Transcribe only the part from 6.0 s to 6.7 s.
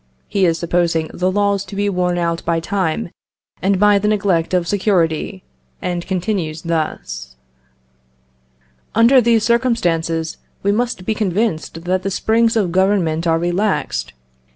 continues